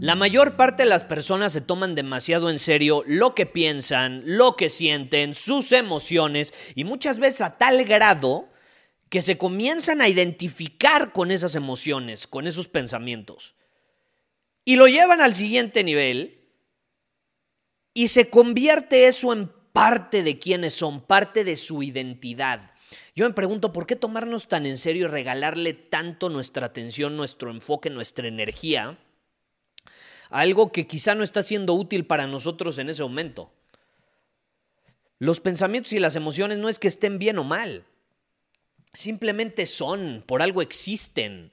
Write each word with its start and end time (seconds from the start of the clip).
La 0.00 0.16
mayor 0.16 0.56
parte 0.56 0.82
de 0.82 0.88
las 0.88 1.04
personas 1.04 1.52
se 1.52 1.60
toman 1.60 1.94
demasiado 1.94 2.50
en 2.50 2.58
serio 2.58 3.04
lo 3.06 3.34
que 3.34 3.46
piensan, 3.46 4.22
lo 4.26 4.56
que 4.56 4.68
sienten, 4.68 5.34
sus 5.34 5.72
emociones 5.72 6.52
y 6.74 6.84
muchas 6.84 7.18
veces 7.18 7.40
a 7.40 7.56
tal 7.56 7.84
grado 7.84 8.48
que 9.08 9.22
se 9.22 9.38
comienzan 9.38 10.00
a 10.00 10.08
identificar 10.08 11.12
con 11.12 11.30
esas 11.30 11.54
emociones, 11.54 12.26
con 12.26 12.46
esos 12.46 12.68
pensamientos. 12.68 13.54
Y 14.64 14.76
lo 14.76 14.88
llevan 14.88 15.20
al 15.20 15.34
siguiente 15.34 15.84
nivel 15.84 16.50
y 17.94 18.08
se 18.08 18.28
convierte 18.28 19.06
eso 19.06 19.32
en 19.32 19.50
parte 19.72 20.22
de 20.22 20.38
quienes 20.38 20.74
son, 20.74 21.00
parte 21.00 21.44
de 21.44 21.56
su 21.56 21.82
identidad. 21.82 22.72
Yo 23.14 23.26
me 23.26 23.34
pregunto, 23.34 23.72
¿por 23.72 23.86
qué 23.86 23.96
tomarnos 23.96 24.48
tan 24.48 24.66
en 24.66 24.76
serio 24.76 25.04
y 25.04 25.08
regalarle 25.08 25.72
tanto 25.72 26.28
nuestra 26.28 26.66
atención, 26.66 27.16
nuestro 27.16 27.50
enfoque, 27.50 27.90
nuestra 27.90 28.26
energía? 28.26 28.98
Algo 30.30 30.72
que 30.72 30.86
quizá 30.86 31.14
no 31.14 31.22
está 31.22 31.42
siendo 31.42 31.74
útil 31.74 32.06
para 32.06 32.26
nosotros 32.26 32.78
en 32.78 32.88
ese 32.88 33.02
momento. 33.02 33.52
Los 35.18 35.40
pensamientos 35.40 35.92
y 35.92 36.00
las 36.00 36.16
emociones 36.16 36.58
no 36.58 36.68
es 36.68 36.78
que 36.78 36.88
estén 36.88 37.18
bien 37.18 37.38
o 37.38 37.44
mal, 37.44 37.84
simplemente 38.92 39.66
son, 39.66 40.24
por 40.26 40.42
algo 40.42 40.62
existen, 40.62 41.52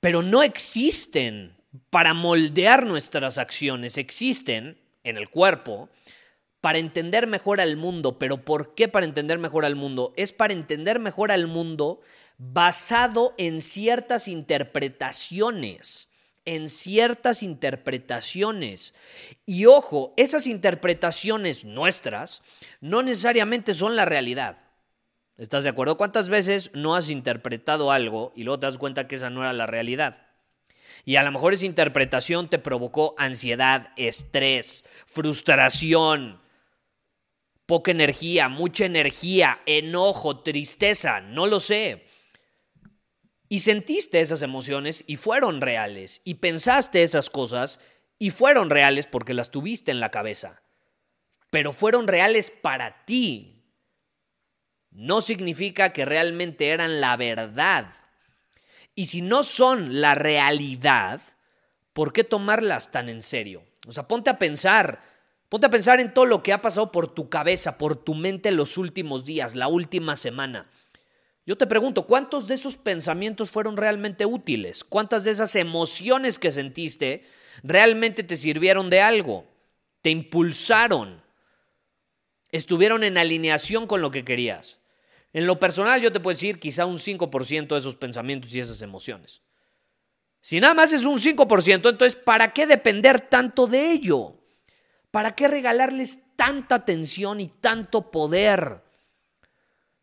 pero 0.00 0.22
no 0.22 0.42
existen 0.42 1.56
para 1.90 2.14
moldear 2.14 2.86
nuestras 2.86 3.38
acciones, 3.38 3.98
existen 3.98 4.78
en 5.04 5.16
el 5.16 5.28
cuerpo 5.28 5.88
para 6.60 6.78
entender 6.78 7.26
mejor 7.26 7.60
al 7.60 7.76
mundo. 7.76 8.18
¿Pero 8.18 8.44
por 8.44 8.74
qué 8.74 8.88
para 8.88 9.06
entender 9.06 9.38
mejor 9.38 9.64
al 9.64 9.76
mundo? 9.76 10.12
Es 10.16 10.32
para 10.32 10.52
entender 10.52 10.98
mejor 10.98 11.30
al 11.30 11.46
mundo 11.46 12.00
basado 12.36 13.34
en 13.38 13.60
ciertas 13.60 14.28
interpretaciones 14.28 16.08
en 16.48 16.70
ciertas 16.70 17.42
interpretaciones. 17.42 18.94
Y 19.44 19.66
ojo, 19.66 20.14
esas 20.16 20.46
interpretaciones 20.46 21.66
nuestras 21.66 22.42
no 22.80 23.02
necesariamente 23.02 23.74
son 23.74 23.96
la 23.96 24.06
realidad. 24.06 24.56
¿Estás 25.36 25.64
de 25.64 25.70
acuerdo? 25.70 25.98
¿Cuántas 25.98 26.30
veces 26.30 26.70
no 26.72 26.96
has 26.96 27.10
interpretado 27.10 27.92
algo 27.92 28.32
y 28.34 28.44
luego 28.44 28.60
te 28.60 28.66
das 28.66 28.78
cuenta 28.78 29.06
que 29.06 29.16
esa 29.16 29.28
no 29.28 29.42
era 29.42 29.52
la 29.52 29.66
realidad? 29.66 30.26
Y 31.04 31.16
a 31.16 31.22
lo 31.22 31.30
mejor 31.32 31.52
esa 31.52 31.66
interpretación 31.66 32.48
te 32.48 32.58
provocó 32.58 33.14
ansiedad, 33.18 33.92
estrés, 33.96 34.86
frustración, 35.04 36.40
poca 37.66 37.90
energía, 37.90 38.48
mucha 38.48 38.86
energía, 38.86 39.60
enojo, 39.66 40.40
tristeza, 40.40 41.20
no 41.20 41.46
lo 41.46 41.60
sé. 41.60 42.06
Y 43.48 43.60
sentiste 43.60 44.20
esas 44.20 44.42
emociones 44.42 45.04
y 45.06 45.16
fueron 45.16 45.60
reales. 45.60 46.20
Y 46.24 46.34
pensaste 46.34 47.02
esas 47.02 47.30
cosas 47.30 47.80
y 48.18 48.30
fueron 48.30 48.70
reales 48.70 49.06
porque 49.06 49.34
las 49.34 49.50
tuviste 49.50 49.90
en 49.90 50.00
la 50.00 50.10
cabeza. 50.10 50.62
Pero 51.50 51.72
fueron 51.72 52.08
reales 52.08 52.50
para 52.50 53.04
ti. 53.04 53.64
No 54.90 55.20
significa 55.20 55.92
que 55.92 56.04
realmente 56.04 56.68
eran 56.68 57.00
la 57.00 57.16
verdad. 57.16 57.86
Y 58.94 59.06
si 59.06 59.22
no 59.22 59.44
son 59.44 60.00
la 60.00 60.14
realidad, 60.14 61.22
¿por 61.92 62.12
qué 62.12 62.24
tomarlas 62.24 62.90
tan 62.90 63.08
en 63.08 63.22
serio? 63.22 63.64
O 63.86 63.92
sea, 63.92 64.08
ponte 64.08 64.28
a 64.28 64.38
pensar, 64.38 65.02
ponte 65.48 65.66
a 65.66 65.70
pensar 65.70 66.00
en 66.00 66.12
todo 66.12 66.26
lo 66.26 66.42
que 66.42 66.52
ha 66.52 66.60
pasado 66.60 66.90
por 66.90 67.14
tu 67.14 67.28
cabeza, 67.30 67.78
por 67.78 67.96
tu 67.96 68.14
mente 68.14 68.50
los 68.50 68.76
últimos 68.76 69.24
días, 69.24 69.54
la 69.54 69.68
última 69.68 70.16
semana. 70.16 70.68
Yo 71.48 71.56
te 71.56 71.66
pregunto, 71.66 72.06
¿cuántos 72.06 72.46
de 72.46 72.56
esos 72.56 72.76
pensamientos 72.76 73.50
fueron 73.50 73.78
realmente 73.78 74.26
útiles? 74.26 74.84
¿Cuántas 74.84 75.24
de 75.24 75.30
esas 75.30 75.56
emociones 75.56 76.38
que 76.38 76.50
sentiste 76.50 77.22
realmente 77.62 78.22
te 78.22 78.36
sirvieron 78.36 78.90
de 78.90 79.00
algo? 79.00 79.46
¿Te 80.02 80.10
impulsaron? 80.10 81.22
¿Estuvieron 82.50 83.02
en 83.02 83.16
alineación 83.16 83.86
con 83.86 84.02
lo 84.02 84.10
que 84.10 84.26
querías? 84.26 84.78
En 85.32 85.46
lo 85.46 85.58
personal 85.58 86.02
yo 86.02 86.12
te 86.12 86.20
puedo 86.20 86.34
decir 86.34 86.60
quizá 86.60 86.84
un 86.84 86.98
5% 86.98 87.68
de 87.68 87.78
esos 87.78 87.96
pensamientos 87.96 88.52
y 88.52 88.60
esas 88.60 88.82
emociones. 88.82 89.40
Si 90.42 90.60
nada 90.60 90.74
más 90.74 90.92
es 90.92 91.06
un 91.06 91.18
5%, 91.18 91.88
entonces 91.88 92.14
¿para 92.14 92.52
qué 92.52 92.66
depender 92.66 93.22
tanto 93.22 93.66
de 93.66 93.92
ello? 93.92 94.36
¿Para 95.10 95.34
qué 95.34 95.48
regalarles 95.48 96.20
tanta 96.36 96.74
atención 96.74 97.40
y 97.40 97.48
tanto 97.48 98.10
poder? 98.10 98.86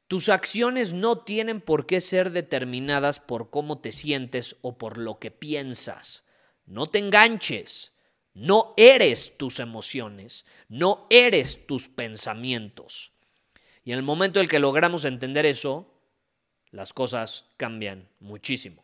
Tus 0.08 0.30
acciones 0.30 0.94
no 0.94 1.20
tienen 1.20 1.62
por 1.62 1.86
qué 1.86 2.00
ser 2.00 2.32
determinadas 2.32 3.20
por 3.20 3.50
cómo 3.50 3.80
te 3.80 3.92
sientes 3.92 4.56
o 4.62 4.78
por 4.78 4.98
lo 4.98 5.20
que 5.20 5.32
piensas. 5.32 6.26
No 6.66 6.86
te 6.86 7.00
enganches. 7.00 7.94
No 8.36 8.74
eres 8.76 9.38
tus 9.38 9.60
emociones, 9.62 10.46
no 10.68 11.08
eres 11.10 11.66
tus 11.66 11.88
pensamientos. 11.88 13.14
Y 13.86 13.94
en 13.94 13.98
el 13.98 14.04
momento 14.04 14.42
en 14.42 14.50
que 14.50 14.60
logramos 14.60 15.06
entender 15.06 15.46
eso, 15.46 15.90
las 16.70 16.92
cosas 16.92 17.46
cambian 17.56 18.10
muchísimo. 18.20 18.84